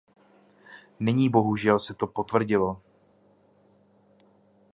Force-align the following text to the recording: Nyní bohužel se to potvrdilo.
Nyní 0.99 1.29
bohužel 1.29 1.79
se 1.79 1.93
to 1.93 2.07
potvrdilo. 2.07 2.81